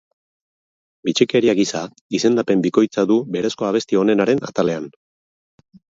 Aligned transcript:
Bitxikeria 1.09 1.53
gisa, 1.59 1.81
izendapen 2.19 2.63
bikoitza 2.65 3.07
du 3.13 3.19
berezko 3.37 3.69
abesti 3.69 4.01
onenaren 4.03 4.43
atalean. 4.49 4.89